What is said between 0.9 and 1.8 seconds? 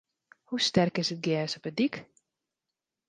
is it gjers op de